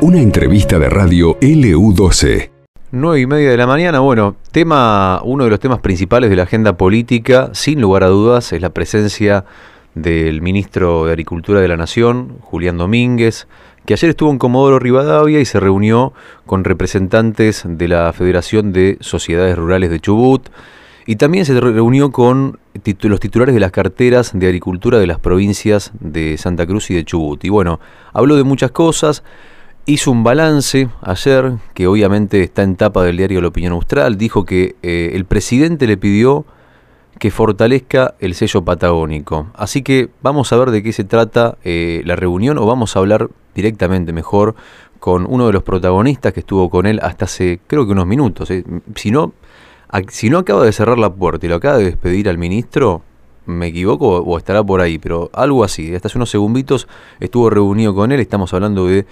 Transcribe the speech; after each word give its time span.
Una 0.00 0.20
entrevista 0.20 0.78
de 0.78 0.88
radio 0.90 1.38
LU12. 1.40 2.50
9 2.90 3.20
y 3.20 3.26
media 3.26 3.50
de 3.50 3.56
la 3.56 3.66
mañana, 3.66 4.00
bueno, 4.00 4.36
tema, 4.50 5.20
uno 5.24 5.44
de 5.44 5.50
los 5.50 5.60
temas 5.60 5.78
principales 5.78 6.28
de 6.28 6.36
la 6.36 6.42
agenda 6.42 6.76
política, 6.76 7.50
sin 7.52 7.80
lugar 7.80 8.02
a 8.02 8.08
dudas, 8.08 8.52
es 8.52 8.60
la 8.60 8.70
presencia 8.70 9.44
del 9.94 10.42
ministro 10.42 11.06
de 11.06 11.12
Agricultura 11.12 11.60
de 11.60 11.68
la 11.68 11.76
Nación, 11.76 12.38
Julián 12.40 12.78
Domínguez, 12.78 13.46
que 13.86 13.94
ayer 13.94 14.10
estuvo 14.10 14.30
en 14.30 14.38
Comodoro 14.38 14.78
Rivadavia 14.78 15.40
y 15.40 15.44
se 15.44 15.60
reunió 15.60 16.12
con 16.46 16.64
representantes 16.64 17.62
de 17.66 17.88
la 17.88 18.12
Federación 18.12 18.72
de 18.72 18.98
Sociedades 19.00 19.56
Rurales 19.56 19.90
de 19.90 20.00
Chubut, 20.00 20.48
y 21.06 21.16
también 21.16 21.44
se 21.44 21.58
reunió 21.60 22.12
con 22.12 22.58
los 22.74 23.20
titulares 23.20 23.54
de 23.54 23.60
las 23.60 23.72
carteras 23.72 24.32
de 24.34 24.46
agricultura 24.46 24.98
de 24.98 25.06
las 25.06 25.18
provincias 25.18 25.92
de 26.00 26.36
Santa 26.38 26.66
Cruz 26.66 26.90
y 26.90 26.94
de 26.94 27.04
Chubut. 27.04 27.44
Y 27.44 27.48
bueno, 27.48 27.80
habló 28.12 28.36
de 28.36 28.44
muchas 28.44 28.70
cosas, 28.70 29.22
hizo 29.86 30.10
un 30.10 30.24
balance 30.24 30.88
ayer, 31.00 31.54
que 31.74 31.86
obviamente 31.86 32.42
está 32.42 32.62
en 32.62 32.76
tapa 32.76 33.04
del 33.04 33.16
diario 33.16 33.40
La 33.40 33.48
Opinión 33.48 33.72
Austral, 33.72 34.16
dijo 34.16 34.44
que 34.44 34.76
eh, 34.82 35.10
el 35.14 35.24
presidente 35.24 35.86
le 35.86 35.96
pidió 35.96 36.46
que 37.18 37.30
fortalezca 37.30 38.14
el 38.18 38.34
sello 38.34 38.64
patagónico. 38.64 39.48
Así 39.54 39.82
que 39.82 40.10
vamos 40.22 40.52
a 40.52 40.56
ver 40.56 40.70
de 40.70 40.82
qué 40.82 40.92
se 40.92 41.04
trata 41.04 41.56
eh, 41.62 42.02
la 42.04 42.16
reunión 42.16 42.58
o 42.58 42.66
vamos 42.66 42.96
a 42.96 42.98
hablar 42.98 43.28
directamente 43.54 44.12
mejor 44.12 44.54
con 44.98 45.26
uno 45.28 45.46
de 45.46 45.52
los 45.52 45.62
protagonistas 45.62 46.32
que 46.32 46.40
estuvo 46.40 46.70
con 46.70 46.86
él 46.86 47.00
hasta 47.02 47.26
hace 47.26 47.60
creo 47.66 47.86
que 47.86 47.92
unos 47.92 48.06
minutos. 48.06 48.50
Eh. 48.50 48.64
Si, 48.96 49.10
no, 49.10 49.34
si 50.08 50.30
no 50.30 50.38
acaba 50.38 50.64
de 50.64 50.72
cerrar 50.72 50.98
la 50.98 51.12
puerta 51.12 51.46
y 51.46 51.48
lo 51.48 51.56
acaba 51.56 51.78
de 51.78 51.84
despedir 51.84 52.28
al 52.28 52.38
ministro, 52.38 53.02
me 53.46 53.66
equivoco 53.66 54.18
o 54.18 54.38
estará 54.38 54.62
por 54.62 54.80
ahí, 54.80 54.98
pero 54.98 55.30
algo 55.32 55.64
así. 55.64 55.94
Hasta 55.94 56.08
hace 56.08 56.18
unos 56.18 56.30
segunditos 56.30 56.88
estuvo 57.20 57.50
reunido 57.50 57.94
con 57.94 58.12
él, 58.12 58.20
estamos 58.20 58.54
hablando 58.54 58.86
de 58.86 59.04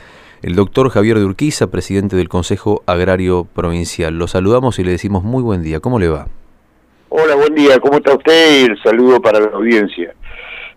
el 0.42 0.54
doctor 0.54 0.88
Javier 0.88 1.18
de 1.18 1.24
Urquiza, 1.24 1.70
presidente 1.70 2.16
del 2.16 2.28
Consejo 2.30 2.82
Agrario 2.86 3.46
Provincial. 3.54 4.16
Lo 4.16 4.26
saludamos 4.26 4.78
y 4.78 4.84
le 4.84 4.92
decimos 4.92 5.22
muy 5.22 5.42
buen 5.42 5.62
día. 5.62 5.80
¿Cómo 5.80 5.98
le 5.98 6.08
va? 6.08 6.28
Hola, 7.10 7.34
buen 7.34 7.54
día. 7.54 7.78
¿Cómo 7.78 7.98
está 7.98 8.14
usted? 8.14 8.60
Y 8.60 8.64
el 8.64 8.82
saludo 8.82 9.20
para 9.20 9.38
la 9.40 9.48
audiencia. 9.48 10.14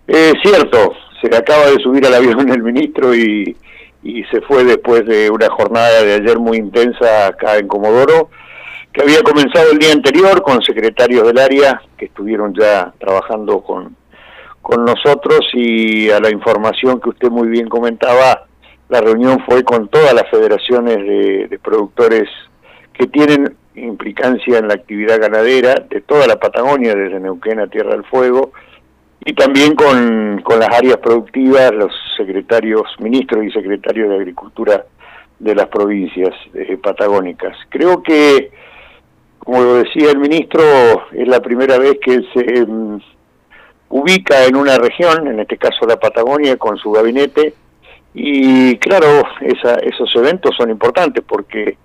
Es 0.05 0.33
cierto, 0.43 0.93
se 1.21 1.29
le 1.29 1.37
acaba 1.37 1.67
de 1.67 1.81
subir 1.81 2.05
al 2.05 2.15
avión 2.15 2.49
el 2.49 2.61
ministro 2.61 3.15
y, 3.15 3.55
y 4.03 4.23
se 4.25 4.41
fue 4.41 4.65
después 4.65 5.05
de 5.05 5.29
una 5.29 5.49
jornada 5.49 6.03
de 6.03 6.15
ayer 6.15 6.37
muy 6.39 6.57
intensa 6.57 7.27
acá 7.27 7.57
en 7.57 7.67
Comodoro, 7.67 8.29
que 8.93 9.01
había 9.01 9.21
comenzado 9.23 9.71
el 9.71 9.79
día 9.79 9.91
anterior 9.91 10.41
con 10.43 10.61
secretarios 10.61 11.25
del 11.25 11.39
área 11.39 11.81
que 11.97 12.05
estuvieron 12.05 12.53
ya 12.53 12.93
trabajando 12.99 13.61
con, 13.61 13.95
con 14.61 14.85
nosotros 14.85 15.39
y 15.53 16.09
a 16.11 16.19
la 16.19 16.29
información 16.29 17.01
que 17.01 17.09
usted 17.09 17.29
muy 17.29 17.47
bien 17.49 17.67
comentaba, 17.67 18.45
la 18.89 19.01
reunión 19.01 19.43
fue 19.45 19.63
con 19.63 19.87
todas 19.89 20.13
las 20.13 20.29
federaciones 20.29 20.97
de, 20.97 21.59
productores 21.61 22.29
que 22.93 23.07
tienen 23.07 23.55
implicancia 23.75 24.59
en 24.59 24.67
la 24.67 24.75
actividad 24.75 25.19
ganadera 25.19 25.75
de 25.89 26.01
toda 26.01 26.27
la 26.27 26.39
Patagonia, 26.39 26.93
desde 26.93 27.19
Neuquén 27.19 27.59
a 27.59 27.67
Tierra 27.67 27.91
del 27.91 28.03
Fuego, 28.05 28.51
y 29.25 29.33
también 29.33 29.73
con, 29.73 30.41
con 30.43 30.59
las 30.59 30.69
áreas 30.69 30.97
productivas, 30.97 31.71
los 31.73 31.91
secretarios, 32.15 32.83
ministros 32.99 33.45
y 33.45 33.51
secretarios 33.51 34.09
de 34.09 34.15
Agricultura 34.15 34.85
de 35.39 35.55
las 35.55 35.67
provincias 35.67 36.33
eh, 36.53 36.77
patagónicas. 36.81 37.57
Creo 37.69 38.03
que, 38.03 38.51
como 39.43 39.61
lo 39.61 39.73
decía 39.75 40.11
el 40.11 40.19
ministro, 40.19 40.63
es 41.11 41.27
la 41.27 41.41
primera 41.41 41.77
vez 41.77 41.97
que 42.01 42.21
se 42.33 42.65
mm, 42.65 42.99
ubica 43.89 44.45
en 44.45 44.55
una 44.55 44.77
región, 44.77 45.27
en 45.27 45.39
este 45.39 45.57
caso 45.57 45.85
la 45.85 45.99
Patagonia, 45.99 46.57
con 46.57 46.77
su 46.77 46.91
gabinete, 46.91 47.53
y 48.13 48.77
claro, 48.77 49.23
esa, 49.41 49.75
esos 49.75 50.15
eventos 50.15 50.55
son 50.55 50.69
importantes 50.69 51.23
porque 51.27 51.77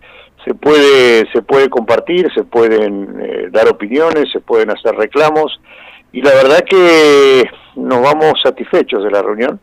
se 0.45 0.55
puede, 0.55 1.31
se 1.33 1.43
puede 1.43 1.69
compartir, 1.69 2.31
se 2.35 2.45
pueden 2.45 3.19
eh, 3.21 3.49
dar 3.51 3.69
opiniones, 3.69 4.31
se 4.31 4.41
pueden 4.41 4.71
hacer 4.71 4.95
reclamos 4.95 5.61
y 6.13 6.23
la 6.23 6.31
verdad 6.35 6.65
que 6.69 7.45
nos 7.77 8.03
vamos 8.03 8.41
satisfechos 8.43 9.05
de 9.05 9.11
la 9.11 9.23
reunión. 9.23 9.61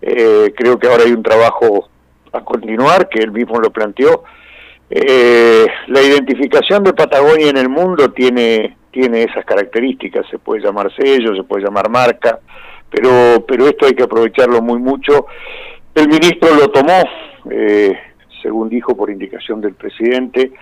Eh, 0.00 0.52
creo 0.56 0.78
que 0.78 0.86
ahora 0.86 1.04
hay 1.04 1.12
un 1.12 1.22
trabajo 1.22 1.88
a 2.32 2.44
continuar, 2.44 3.08
que 3.08 3.20
él 3.20 3.32
mismo 3.32 3.58
lo 3.58 3.70
planteó. 3.70 4.24
Eh, 4.90 5.66
la 5.88 6.00
identificación 6.00 6.82
de 6.82 6.94
Patagonia 6.94 7.50
en 7.50 7.58
el 7.58 7.68
mundo 7.68 8.10
tiene, 8.10 8.76
tiene 8.90 9.24
esas 9.24 9.44
características, 9.44 10.26
se 10.30 10.38
puede 10.38 10.62
llamar 10.62 10.90
sello, 10.96 11.36
se 11.36 11.42
puede 11.42 11.64
llamar 11.64 11.90
marca, 11.90 12.38
pero, 12.90 13.44
pero 13.46 13.66
esto 13.68 13.86
hay 13.86 13.92
que 13.92 14.04
aprovecharlo 14.04 14.62
muy 14.62 14.78
mucho. 14.78 15.26
El 15.94 16.08
ministro 16.08 16.54
lo 16.54 16.68
tomó, 16.68 17.02
eh, 17.50 17.98
según 18.42 18.68
dijo, 18.68 18.96
por 18.96 19.10
indicación 19.10 19.60
del 19.60 19.74
presidente, 19.74 20.52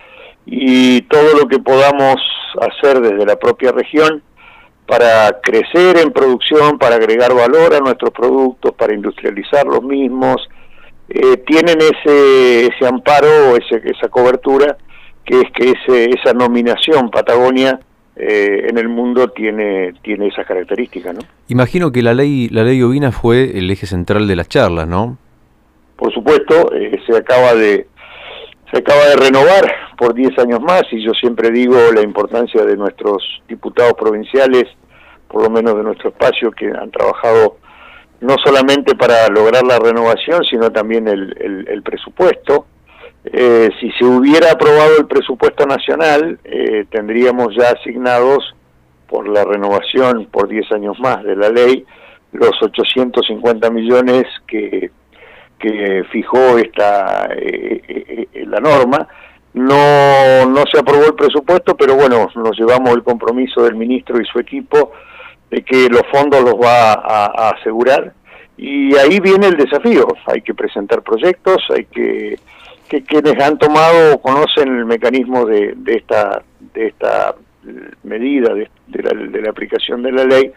y 0.45 1.01
todo 1.03 1.37
lo 1.39 1.47
que 1.47 1.59
podamos 1.59 2.15
hacer 2.61 2.99
desde 3.01 3.25
la 3.25 3.37
propia 3.37 3.71
región 3.71 4.23
para 4.87 5.39
crecer 5.41 5.97
en 5.97 6.11
producción, 6.11 6.79
para 6.79 6.95
agregar 6.95 7.33
valor 7.33 7.75
a 7.75 7.79
nuestros 7.79 8.11
productos, 8.11 8.73
para 8.73 8.93
industrializar 8.93 9.65
los 9.65 9.83
mismos, 9.83 10.47
eh, 11.09 11.37
tienen 11.45 11.77
ese, 11.79 12.67
ese 12.67 12.87
amparo, 12.87 13.55
ese, 13.55 13.81
esa 13.85 14.09
cobertura, 14.09 14.77
que 15.25 15.41
es 15.41 15.51
que 15.53 15.71
ese, 15.71 16.09
esa 16.09 16.33
nominación 16.33 17.09
Patagonia 17.09 17.79
eh, 18.15 18.67
en 18.69 18.77
el 18.77 18.89
mundo 18.89 19.29
tiene, 19.29 19.93
tiene 20.01 20.27
esas 20.27 20.45
características, 20.45 21.15
¿no? 21.15 21.21
Imagino 21.49 21.91
que 21.91 22.01
la 22.01 22.13
ley, 22.13 22.49
la 22.49 22.63
ley 22.63 22.81
ovina 22.81 23.11
fue 23.11 23.57
el 23.57 23.69
eje 23.69 23.85
central 23.85 24.27
de 24.27 24.35
las 24.35 24.49
charlas, 24.49 24.87
¿no? 24.87 25.17
Por 25.95 26.13
supuesto, 26.13 26.73
eh, 26.73 26.99
se 27.05 27.15
acaba 27.15 27.53
de 27.53 27.87
se 28.71 28.79
acaba 28.79 29.05
de 29.05 29.15
renovar 29.15 29.71
por 29.97 30.13
10 30.13 30.39
años 30.39 30.59
más 30.61 30.83
y 30.91 31.01
yo 31.01 31.13
siempre 31.13 31.51
digo 31.51 31.77
la 31.93 32.01
importancia 32.01 32.65
de 32.65 32.75
nuestros 32.75 33.23
diputados 33.47 33.93
provinciales, 33.93 34.65
por 35.29 35.43
lo 35.43 35.49
menos 35.49 35.75
de 35.77 35.83
nuestro 35.83 36.09
espacio, 36.09 36.51
que 36.51 36.67
han 36.67 36.91
trabajado 36.91 37.57
no 38.21 38.35
solamente 38.43 38.95
para 38.95 39.27
lograr 39.27 39.63
la 39.63 39.79
renovación, 39.79 40.43
sino 40.43 40.71
también 40.71 41.07
el, 41.07 41.65
el 41.67 41.83
presupuesto. 41.83 42.65
Eh, 43.33 43.69
si 43.79 43.91
se 43.91 44.05
hubiera 44.05 44.51
aprobado 44.51 44.97
el 44.99 45.05
presupuesto 45.05 45.65
nacional, 45.65 46.39
eh, 46.45 46.85
tendríamos 46.89 47.53
ya 47.55 47.71
asignados 47.71 48.55
por 49.07 49.27
la 49.27 49.43
renovación 49.43 50.27
por 50.31 50.47
10 50.47 50.71
años 50.71 50.99
más 50.99 51.23
de 51.23 51.35
la 51.35 51.49
ley 51.49 51.85
los 52.31 52.51
850 52.61 53.69
millones 53.69 54.25
que, 54.47 54.91
que 55.59 56.03
fijó 56.11 56.57
esta 56.57 57.29
eh, 57.35 58.27
la 58.45 58.59
norma. 58.59 59.07
No, 59.53 60.45
no 60.45 60.63
se 60.71 60.79
aprobó 60.79 61.05
el 61.05 61.15
presupuesto, 61.15 61.75
pero 61.75 61.95
bueno, 61.95 62.29
nos 62.35 62.57
llevamos 62.57 62.93
el 62.93 63.03
compromiso 63.03 63.63
del 63.63 63.75
ministro 63.75 64.21
y 64.21 64.25
su 64.25 64.39
equipo 64.39 64.91
de 65.49 65.63
que 65.63 65.89
los 65.89 66.03
fondos 66.11 66.43
los 66.43 66.55
va 66.55 66.93
a 66.93 67.49
asegurar. 67.49 68.13
Y 68.57 68.95
ahí 68.97 69.19
viene 69.19 69.47
el 69.47 69.57
desafío, 69.57 70.07
hay 70.25 70.41
que 70.41 70.53
presentar 70.53 71.03
proyectos, 71.03 71.63
hay 71.69 71.85
que 71.85 72.37
que 72.87 73.03
quienes 73.03 73.41
han 73.43 73.57
tomado 73.57 74.19
conocen 74.21 74.77
el 74.77 74.85
mecanismo 74.85 75.45
de, 75.45 75.73
de 75.75 75.95
esta 75.95 76.43
de 76.73 76.87
esta 76.87 77.35
medida 78.03 78.53
de, 78.53 78.69
de, 78.87 79.41
la, 79.41 79.49
aplicación 79.49 80.01
de 80.03 80.11
la 80.11 80.23
ley 80.23 80.51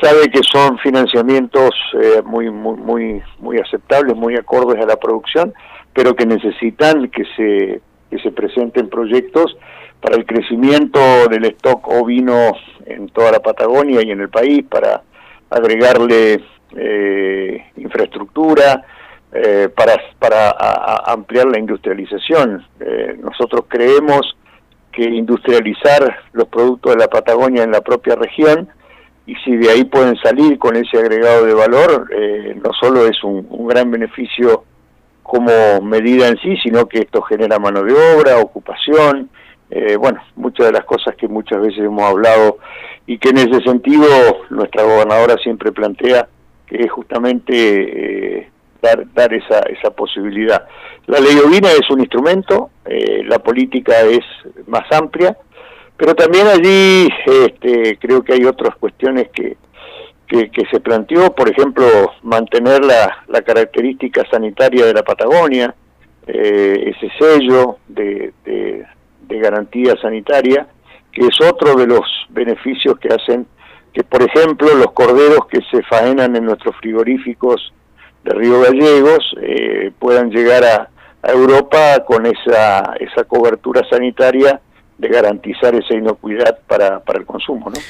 sabe 0.00 0.28
que 0.30 0.42
son 0.42 0.78
financiamientos 0.78 1.70
eh, 2.00 2.22
muy 2.24 2.50
muy 2.50 2.76
muy 2.76 3.22
muy 3.40 3.58
aceptables 3.58 4.16
muy 4.16 4.36
acordes 4.36 4.80
a 4.82 4.86
la 4.86 4.96
producción 4.96 5.54
pero 5.92 6.14
que 6.14 6.26
necesitan 6.26 7.08
que 7.08 7.24
se 7.36 7.80
que 8.10 8.18
se 8.22 8.30
presenten 8.30 8.88
proyectos 8.88 9.56
para 10.06 10.18
el 10.18 10.24
crecimiento 10.24 11.00
del 11.28 11.46
stock 11.46 11.88
ovino 11.88 12.52
en 12.84 13.08
toda 13.08 13.32
la 13.32 13.40
Patagonia 13.40 14.02
y 14.04 14.12
en 14.12 14.20
el 14.20 14.28
país 14.28 14.64
para 14.70 15.02
agregarle 15.50 16.44
eh, 16.76 17.64
infraestructura 17.76 18.84
eh, 19.32 19.68
para, 19.74 20.00
para 20.20 20.54
ampliar 21.06 21.46
la 21.46 21.58
industrialización. 21.58 22.64
Eh, 22.78 23.16
nosotros 23.20 23.64
creemos 23.66 24.36
que 24.92 25.02
industrializar 25.02 26.20
los 26.34 26.46
productos 26.46 26.94
de 26.94 27.00
la 27.00 27.08
Patagonia 27.08 27.64
en 27.64 27.72
la 27.72 27.80
propia 27.80 28.14
región 28.14 28.68
y 29.26 29.34
si 29.44 29.56
de 29.56 29.70
ahí 29.70 29.82
pueden 29.86 30.14
salir 30.18 30.56
con 30.56 30.76
ese 30.76 30.98
agregado 30.98 31.46
de 31.46 31.54
valor, 31.54 32.08
eh, 32.16 32.56
no 32.62 32.70
solo 32.80 33.08
es 33.08 33.24
un, 33.24 33.44
un, 33.50 33.66
gran 33.66 33.90
beneficio 33.90 34.62
como 35.24 35.82
medida 35.82 36.28
en 36.28 36.38
sí, 36.38 36.56
sino 36.62 36.86
que 36.86 37.00
esto 37.00 37.22
genera 37.22 37.58
mano 37.58 37.82
de 37.82 37.92
obra, 37.92 38.38
ocupación, 38.38 39.30
bueno, 39.98 40.20
muchas 40.36 40.66
de 40.66 40.72
las 40.72 40.84
cosas 40.84 41.14
que 41.16 41.28
muchas 41.28 41.60
veces 41.60 41.80
hemos 41.80 42.02
hablado 42.02 42.58
y 43.06 43.18
que 43.18 43.30
en 43.30 43.38
ese 43.38 43.60
sentido 43.62 44.06
nuestra 44.50 44.84
gobernadora 44.84 45.36
siempre 45.42 45.72
plantea 45.72 46.28
que 46.66 46.76
es 46.76 46.90
justamente 46.90 48.48
dar, 49.14 49.34
esa, 49.34 49.60
esa 49.60 49.90
posibilidad. 49.90 50.66
La 51.06 51.20
ley 51.20 51.38
ovina 51.38 51.70
es 51.70 51.88
un 51.90 52.00
instrumento, 52.00 52.70
eh, 52.84 53.22
la 53.24 53.38
política 53.38 54.00
es 54.02 54.24
más 54.66 54.90
amplia, 54.92 55.36
pero 55.96 56.14
también 56.14 56.46
allí 56.46 57.08
este, 57.24 57.98
creo 57.98 58.22
que 58.22 58.34
hay 58.34 58.44
otras 58.44 58.76
cuestiones 58.76 59.28
que, 59.30 59.56
que, 60.28 60.50
se 60.70 60.80
planteó, 60.80 61.34
por 61.34 61.48
ejemplo, 61.48 61.86
mantener 62.22 62.84
la, 62.84 63.24
la 63.28 63.42
característica 63.42 64.24
sanitaria 64.30 64.84
de 64.84 64.92
la 64.92 65.02
Patagonia, 65.02 65.74
eh, 66.26 66.92
ese 66.94 67.10
sello 67.18 67.78
de, 67.86 68.32
de, 68.44 68.84
garantía 69.28 69.94
sanitaria, 70.00 70.66
que 71.12 71.22
es 71.22 71.40
otro 71.40 71.74
de 71.74 71.86
los 71.86 72.04
beneficios 72.30 72.98
que 72.98 73.08
hacen 73.08 73.46
que, 73.92 74.04
por 74.04 74.22
ejemplo, 74.22 74.74
los 74.74 74.92
corderos 74.92 75.46
que 75.46 75.60
se 75.70 75.82
faenan 75.84 76.36
en 76.36 76.44
nuestros 76.44 76.76
frigoríficos 76.76 77.72
de 78.24 78.34
Río 78.34 78.60
Gallegos 78.60 79.34
eh, 79.40 79.90
puedan 79.98 80.30
llegar 80.30 80.64
a, 80.64 80.90
a, 81.22 81.32
Europa 81.32 82.04
con 82.06 82.26
esa, 82.26 82.94
esa 83.00 83.24
cobertura 83.24 83.82
sanitaria 83.88 84.60
de 84.98 85.08
garantizar 85.08 85.74
esa 85.74 85.94
inocuidad 85.94 86.58
para, 86.66 87.00
para 87.00 87.18
el 87.18 87.26
consumo. 87.26 87.70
¿no? 87.70 87.80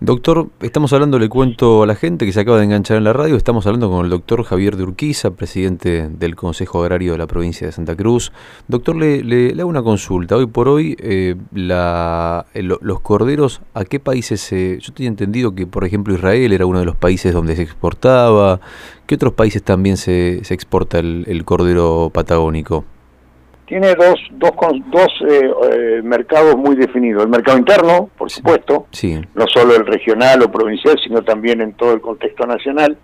Doctor, 0.00 0.48
estamos 0.60 0.92
hablando, 0.92 1.18
le 1.18 1.28
cuento 1.28 1.82
a 1.82 1.86
la 1.86 1.94
gente 1.94 2.26
que 2.26 2.32
se 2.32 2.40
acaba 2.40 2.58
de 2.58 2.64
enganchar 2.64 2.96
en 2.96 3.04
la 3.04 3.12
radio, 3.12 3.36
estamos 3.36 3.66
hablando 3.66 3.88
con 3.88 4.04
el 4.04 4.10
doctor 4.10 4.42
Javier 4.42 4.76
de 4.76 4.82
Urquiza, 4.82 5.30
presidente 5.30 6.08
del 6.08 6.34
Consejo 6.34 6.82
Agrario 6.82 7.12
de 7.12 7.18
la 7.18 7.26
provincia 7.26 7.66
de 7.66 7.72
Santa 7.72 7.94
Cruz. 7.94 8.32
Doctor, 8.66 8.96
le, 8.96 9.22
le, 9.22 9.52
hago 9.60 9.70
una 9.70 9.82
consulta. 9.82 10.36
Hoy 10.36 10.46
por 10.46 10.68
hoy, 10.68 10.96
eh, 10.98 11.36
la, 11.54 12.44
los 12.54 13.00
corderos, 13.00 13.62
¿a 13.72 13.84
qué 13.84 14.00
países 14.00 14.40
se...? 14.40 14.78
yo 14.80 14.92
tenía 14.92 15.08
entendido 15.08 15.54
que, 15.54 15.66
por 15.66 15.84
ejemplo, 15.84 16.12
Israel 16.12 16.52
era 16.52 16.66
uno 16.66 16.80
de 16.80 16.86
los 16.86 16.96
países 16.96 17.32
donde 17.32 17.56
se 17.56 17.62
exportaba. 17.62 18.60
¿Qué 19.06 19.14
otros 19.14 19.32
países 19.32 19.62
también 19.62 19.96
se, 19.96 20.40
se 20.44 20.54
exporta 20.54 20.98
el 20.98 21.44
cordero 21.44 22.10
patagónico? 22.12 22.84
Tiene 23.66 23.94
dos, 23.94 24.20
dos, 24.32 24.52
dos 24.90 25.08
eh, 25.28 25.50
eh, 25.72 26.00
mercados 26.02 26.56
muy 26.56 26.76
definidos. 26.76 27.24
El 27.24 27.30
mercado 27.30 27.58
interno, 27.58 28.10
por 28.16 28.30
supuesto, 28.30 28.86
no 29.34 29.46
solo 29.46 29.74
el 29.74 29.86
regional 29.86 30.42
o 30.42 30.50
provincial, 30.50 30.98
sino 31.02 31.22
también 31.22 31.60
en 31.60 31.72
todo 31.74 31.92
el 31.94 32.00
contexto 32.00 32.46
nacional, 32.46 32.96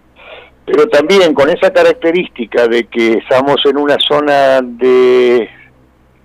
pero 0.67 0.87
también 0.89 1.35
con 1.35 1.49
esa 1.49 1.73
característica 1.73 2.69
de 2.69 2.85
que 2.85 3.15
estamos 3.15 3.57
en 3.65 3.79
una 3.79 3.97
zona 3.99 4.61
de 4.63 5.49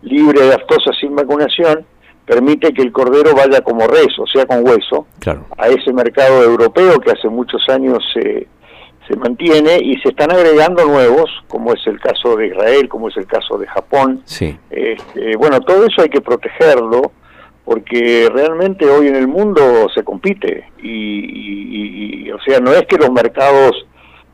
libre 0.02 0.42
de 0.42 0.54
aftosa 0.54 0.92
sin 1.00 1.16
vacunación, 1.16 1.86
permite 2.26 2.74
que 2.74 2.82
el 2.82 2.92
cordero 2.92 3.36
vaya 3.36 3.62
como 3.62 3.88
res, 3.88 4.18
o 4.20 4.26
sea, 4.28 4.46
con 4.46 4.68
hueso, 4.68 5.08
a 5.58 5.68
ese 5.68 5.94
mercado 5.94 6.44
europeo 6.44 7.00
que 7.00 7.12
hace 7.12 7.30
muchos 7.30 7.68
años 7.70 8.04
se 8.14 8.48
se 9.08 9.16
mantiene 9.16 9.78
y 9.82 9.98
se 10.00 10.10
están 10.10 10.32
agregando 10.32 10.86
nuevos, 10.86 11.30
como 11.48 11.74
es 11.74 11.86
el 11.86 12.00
caso 12.00 12.36
de 12.36 12.48
Israel, 12.48 12.90
como 12.90 13.10
es 13.10 13.18
el 13.18 13.28
caso 13.28 13.58
de 13.58 13.68
Japón. 13.68 14.22
Sí. 14.26 14.58
Este, 14.70 15.36
bueno, 15.38 15.60
todo 15.62 15.86
eso 15.86 16.02
hay 16.02 16.10
que 16.10 16.22
protegerlo 16.22 17.12
porque 17.64 18.30
realmente 18.32 18.86
hoy 18.88 19.08
en 19.08 19.16
el 19.16 19.28
mundo 19.28 19.88
se 19.94 20.04
compite 20.04 20.70
y, 20.82 22.30
o 22.32 22.40
sea, 22.42 22.60
no 22.60 22.72
es 22.72 22.86
que 22.86 22.98
los 22.98 23.12
mercados 23.12 23.88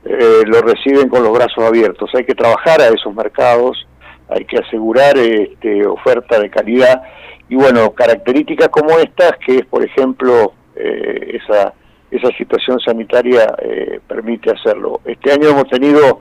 eh, 0.03 0.41
lo 0.45 0.62
reciben 0.62 1.07
con 1.07 1.24
los 1.24 1.31
brazos 1.31 1.63
abiertos, 1.63 2.09
hay 2.13 2.25
que 2.25 2.35
trabajar 2.35 2.81
a 2.81 2.88
esos 2.88 3.15
mercados, 3.15 3.88
hay 4.27 4.44
que 4.45 4.57
asegurar 4.57 5.17
este, 5.17 5.85
oferta 5.85 6.39
de 6.39 6.50
calidad 6.50 7.03
y 7.47 7.56
bueno, 7.56 7.91
características 7.91 8.67
como 8.69 8.97
estas, 9.00 9.33
que 9.45 9.57
es 9.57 9.65
por 9.65 9.83
ejemplo 9.83 10.53
eh, 10.75 11.39
esa 11.41 11.74
esa 12.12 12.30
situación 12.38 12.80
sanitaria 12.80 13.56
eh, 13.62 14.00
permite 14.06 14.52
hacerlo. 14.52 15.00
Este 15.06 15.31
año 15.31 15.50
hemos 15.50 15.68
tenido 15.69 16.19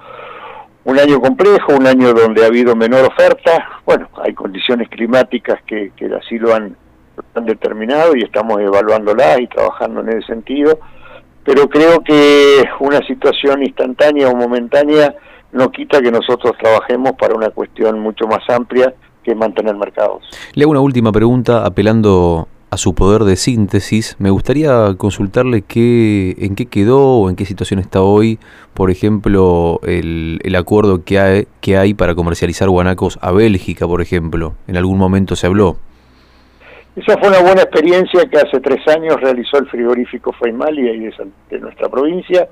un 0.84 0.98
año 0.98 1.20
complejo, 1.20 1.74
un 1.76 1.86
año 1.86 2.14
donde 2.14 2.44
ha 2.44 2.46
habido 2.46 2.74
menor 2.76 3.06
oferta. 3.06 3.68
Bueno, 3.84 4.08
hay 4.22 4.32
condiciones 4.32 4.88
climáticas 4.88 5.60
que, 5.66 5.92
que 5.96 6.06
así 6.14 6.38
lo 6.38 6.54
han, 6.54 6.76
determinado 7.42 8.16
y 8.16 8.22
estamos 8.22 8.60
evaluándolas 8.60 9.40
y 9.40 9.46
trabajando 9.46 10.00
en 10.00 10.08
ese 10.08 10.28
sentido. 10.28 10.78
Pero 11.44 11.68
creo 11.68 12.00
que 12.00 12.64
una 12.80 13.06
situación 13.06 13.62
instantánea 13.62 14.28
o 14.28 14.34
momentánea 14.34 15.14
no 15.52 15.70
quita 15.70 16.00
que 16.00 16.10
nosotros 16.10 16.52
trabajemos 16.58 17.12
para 17.18 17.34
una 17.34 17.50
cuestión 17.50 17.98
mucho 18.00 18.26
más 18.26 18.48
amplia 18.48 18.94
que 19.22 19.34
mantener 19.34 19.76
mercados. 19.76 20.22
Le 20.54 20.62
hago 20.64 20.70
una 20.70 20.80
última 20.80 21.12
pregunta 21.12 21.66
apelando 21.66 22.48
a 22.70 22.76
su 22.76 22.94
poder 22.94 23.24
de 23.24 23.34
síntesis, 23.34 24.14
me 24.20 24.30
gustaría 24.30 24.94
consultarle 24.96 25.62
qué, 25.62 26.36
en 26.38 26.54
qué 26.54 26.66
quedó 26.66 27.18
o 27.18 27.28
en 27.28 27.34
qué 27.34 27.44
situación 27.44 27.80
está 27.80 28.00
hoy, 28.00 28.38
por 28.74 28.92
ejemplo, 28.92 29.80
el, 29.82 30.38
el 30.44 30.54
acuerdo 30.54 31.04
que 31.04 31.18
hay, 31.18 31.48
que 31.60 31.76
hay 31.76 31.94
para 31.94 32.14
comercializar 32.14 32.68
guanacos 32.68 33.18
a 33.22 33.32
Bélgica, 33.32 33.88
por 33.88 34.00
ejemplo. 34.00 34.54
En 34.68 34.76
algún 34.76 34.98
momento 34.98 35.34
se 35.34 35.48
habló. 35.48 35.76
Esa 36.94 37.18
fue 37.18 37.28
una 37.28 37.40
buena 37.40 37.62
experiencia 37.62 38.24
que 38.26 38.38
hace 38.38 38.60
tres 38.60 38.86
años 38.88 39.20
realizó 39.20 39.58
el 39.58 39.68
frigorífico 39.68 40.32
Faimalia 40.32 40.92
de 40.92 41.58
nuestra 41.58 41.88
provincia. 41.88 42.48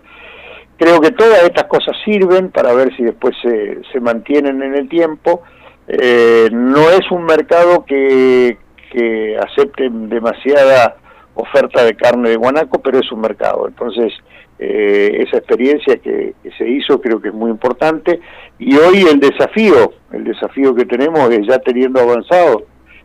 Creo 0.76 1.00
que 1.00 1.12
todas 1.12 1.42
estas 1.44 1.64
cosas 1.64 1.96
sirven 2.04 2.50
para 2.50 2.72
ver 2.72 2.94
si 2.96 3.04
después 3.04 3.36
se, 3.42 3.82
se 3.92 4.00
mantienen 4.00 4.62
en 4.62 4.74
el 4.74 4.88
tiempo. 4.88 5.42
Eh, 5.86 6.48
no 6.52 6.90
es 6.90 7.10
un 7.10 7.24
mercado 7.24 7.84
que, 7.84 8.58
que 8.90 9.36
acepten 9.38 10.08
demasiada 10.08 10.96
oferta 11.34 11.84
de 11.84 11.94
carne 11.94 12.30
de 12.30 12.36
guanaco, 12.36 12.80
pero 12.80 12.98
es 12.98 13.10
un 13.12 13.20
mercado. 13.20 13.68
Entonces, 13.68 14.12
eh, 14.58 15.24
esa 15.24 15.38
experiencia 15.38 15.98
que, 15.98 16.34
se 16.56 16.68
hizo 16.68 17.00
creo 17.00 17.20
que 17.20 17.28
es 17.28 17.34
muy 17.34 17.50
importante. 17.50 18.20
Y 18.58 18.76
hoy 18.76 19.02
el 19.02 19.20
desafío, 19.20 19.92
el 20.12 20.24
desafío 20.24 20.74
que 20.74 20.84
tenemos 20.84 21.30
es 21.30 21.46
ya 21.46 21.58
teniendo 21.58 22.00
avanzado 22.00 22.64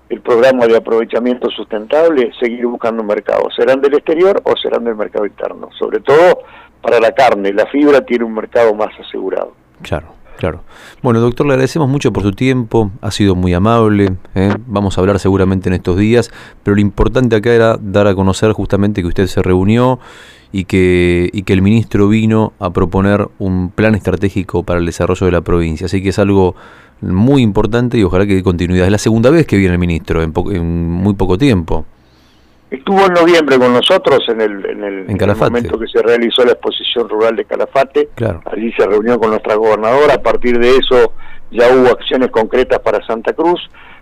el 0.10 0.22
programa 0.22 0.66
de 0.66 0.78
aprovechamiento 0.78 1.50
sustentable, 1.50 2.32
seguir 2.40 2.66
buscando 2.66 3.04
mercados. 3.04 3.54
¿Serán 3.56 3.82
del 3.82 3.94
exterior 3.94 4.42
o 4.44 4.56
serán 4.58 4.84
del 4.84 4.96
mercado 4.96 5.26
interno? 5.26 5.70
Sobre 5.78 6.00
todo 6.00 6.40
para 6.82 7.00
la 7.00 7.12
carne, 7.12 7.54
la 7.54 7.66
fibra 7.68 8.02
tiene 8.02 8.26
un 8.26 8.34
mercado 8.34 8.74
más 8.74 8.92
asegurado. 9.00 9.54
Claro. 9.82 10.08
Claro. 10.38 10.64
Bueno, 11.02 11.20
doctor, 11.20 11.46
le 11.46 11.54
agradecemos 11.54 11.88
mucho 11.88 12.12
por 12.12 12.24
su 12.24 12.32
tiempo, 12.32 12.92
ha 13.02 13.12
sido 13.12 13.36
muy 13.36 13.54
amable, 13.54 14.18
¿eh? 14.36 14.54
vamos 14.68 14.98
a 14.98 15.02
hablar 15.02 15.20
seguramente 15.20 15.70
en 15.70 15.76
estos 15.76 15.98
días, 15.98 16.32
pero 16.64 16.76
lo 16.76 16.82
importante 16.82 17.36
acá 17.36 17.54
era 17.54 17.78
dar 17.80 18.08
a 18.08 18.16
conocer 18.16 18.52
justamente 18.52 19.02
que 19.02 19.08
usted 19.08 19.28
se 19.28 19.42
reunió 19.42 20.00
y 20.52 20.66
que, 20.66 21.30
y 21.34 21.44
que 21.44 21.54
el 21.54 21.62
ministro 21.62 22.08
vino 22.08 22.54
a 22.60 22.72
proponer 22.72 23.28
un 23.40 23.70
plan 23.70 23.96
estratégico 23.96 24.64
para 24.64 24.80
el 24.80 24.86
desarrollo 24.86 25.26
de 25.26 25.32
la 25.32 25.42
provincia. 25.42 25.86
Así 25.86 26.02
que 26.02 26.10
es 26.10 26.20
algo 26.20 26.56
muy 27.02 27.42
importante 27.42 27.98
y 27.98 28.04
ojalá 28.04 28.26
que 28.26 28.36
dé 28.36 28.44
continuidad. 28.44 28.86
Es 28.86 28.92
la 28.92 28.98
segunda 28.98 29.30
vez 29.30 29.48
que 29.48 29.58
viene 29.58 29.74
el 29.74 29.80
ministro 29.80 30.22
en, 30.22 30.32
en 30.52 30.92
muy 30.92 31.16
poco 31.16 31.38
tiempo. 31.38 31.86
Estuvo 32.74 33.06
en 33.06 33.14
noviembre 33.14 33.60
con 33.60 33.72
nosotros 33.72 34.26
en 34.30 34.42
el, 34.42 34.66
en 34.66 34.84
el, 34.84 35.36
momento 35.38 35.78
que 35.78 35.88
se 35.88 36.02
realizó 36.02 36.44
la 36.44 36.54
exposición 36.54 37.08
rural 37.08 37.36
de 37.36 37.46
Calafate. 37.46 38.10
Allí 38.46 38.74
se 38.74 38.88
reunió 38.88 39.20
con 39.20 39.30
nuestra 39.30 39.54
gobernadora. 39.54 40.16
A 40.16 40.22
partir 40.24 40.58
de 40.58 40.78
eso 40.78 41.14
ya 41.52 41.68
hubo 41.70 41.90
acciones 41.90 42.32
concretas 42.32 42.80
para 42.80 43.06
Santa 43.06 43.34
Cruz. 43.34 43.62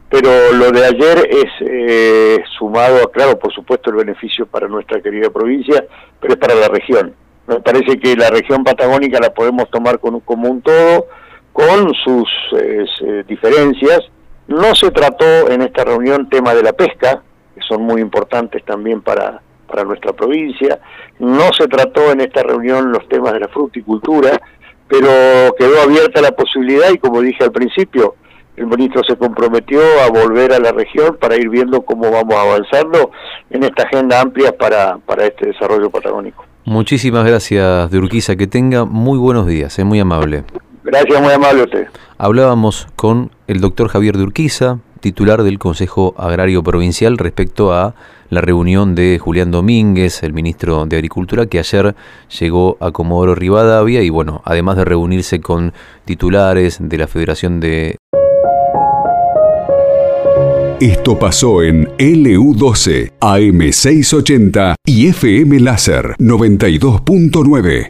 Pero 0.10 0.54
lo 0.54 0.72
de 0.72 0.86
ayer 0.86 1.30
es 1.30 1.52
eh, 1.60 2.44
sumado 2.58 3.04
a, 3.04 3.12
claro, 3.12 3.38
por 3.38 3.54
supuesto, 3.54 3.90
el 3.90 3.98
beneficio 3.98 4.46
para 4.46 4.70
nuestra 4.70 5.02
querida 5.02 5.30
provincia, 5.30 5.84
pero 6.22 6.36
es 6.36 6.40
para 6.40 6.56
la 6.56 6.70
región. 6.70 7.14
Me 7.48 7.60
parece 7.60 8.00
que 8.00 8.16
la 8.16 8.30
región 8.30 8.64
patagónica 8.64 9.20
la 9.20 9.34
podemos 9.34 9.70
tomar 9.70 10.00
con, 10.00 10.22
como 10.22 10.50
un 10.50 10.62
todo, 10.62 11.08
con 11.52 11.94
sus 12.06 12.30
eh, 12.58 13.26
diferencias. 13.28 14.00
No 14.48 14.74
se 14.76 14.92
trató 14.92 15.50
en 15.50 15.62
esta 15.62 15.84
reunión 15.84 16.30
tema 16.30 16.56
de 16.56 16.64
la 16.64 16.72
pesca, 16.72 17.22
que 17.54 17.62
son 17.62 17.84
muy 17.84 18.02
importantes 18.02 18.64
también 18.66 19.02
para, 19.02 19.42
para 19.68 19.84
nuestra 19.84 20.14
provincia. 20.14 20.80
No 21.20 21.52
se 21.58 21.68
trató 21.68 22.12
en 22.12 22.22
esta 22.22 22.44
reunión 22.44 22.92
los 22.92 23.08
temas 23.08 23.34
de 23.34 23.42
la 23.42 23.48
fruticultura, 23.48 24.40
pero 24.88 25.10
quedó 25.58 25.82
abierta 25.82 26.22
la 26.22 26.32
posibilidad 26.32 26.92
y 26.92 26.98
como 26.98 27.22
dije 27.22 27.44
al 27.44 27.52
principio, 27.52 28.16
el 28.58 28.68
ministro 28.68 29.02
se 29.08 29.16
comprometió 29.16 29.80
a 30.06 30.10
volver 30.10 30.54
a 30.54 30.60
la 30.60 30.72
región 30.72 31.18
para 31.20 31.36
ir 31.36 31.50
viendo 31.50 31.82
cómo 31.82 32.12
vamos 32.12 32.36
avanzando 32.36 33.12
en 33.50 33.64
esta 33.64 33.84
agenda 33.84 34.20
amplia 34.20 34.56
para, 34.56 34.98
para 34.98 35.26
este 35.26 35.48
desarrollo 35.48 35.90
patagónico. 35.90 36.46
Muchísimas 36.66 37.26
gracias, 37.26 37.90
de 37.90 37.98
Urquiza. 37.98 38.36
Que 38.36 38.48
tenga 38.48 38.86
muy 38.86 39.18
buenos 39.18 39.48
días, 39.48 39.80
es 39.80 39.86
muy 39.86 40.00
amable. 40.00 40.44
Gracias, 40.84 41.22
muy 41.22 41.34
amable 41.34 41.64
usted. 41.64 41.88
Hablábamos 42.18 42.88
con 42.96 43.32
el 43.48 43.62
doctor 43.62 43.88
Javier 43.88 44.18
de 44.18 44.24
Urquiza, 44.24 44.80
titular 45.02 45.44
del 45.44 45.60
Consejo 45.60 46.16
Agrario 46.18 46.64
Provincial 46.64 47.18
respecto 47.18 47.74
a 47.74 47.96
la 48.30 48.40
reunión 48.40 48.96
de 48.96 49.20
Julián 49.20 49.52
Domínguez, 49.52 50.24
el 50.24 50.32
ministro 50.32 50.86
de 50.86 50.96
Agricultura, 50.96 51.48
que 51.48 51.60
ayer 51.60 51.96
llegó 52.40 52.78
a 52.80 52.92
Comodoro 52.92 53.36
Rivadavia 53.36 54.02
y 54.02 54.10
bueno, 54.10 54.42
además 54.46 54.78
de 54.78 54.86
reunirse 54.86 55.42
con 55.42 55.74
titulares 56.06 56.78
de 56.80 56.98
la 56.98 57.08
Federación 57.08 57.60
de... 57.60 57.98
Esto 60.80 61.20
pasó 61.20 61.62
en 61.62 61.86
LU12, 61.98 63.12
AM680 63.20 64.76
y 64.86 65.08
FM 65.10 65.60
Láser 65.60 66.16
92.9. 66.18 67.90